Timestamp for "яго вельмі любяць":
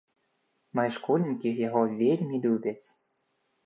1.67-2.79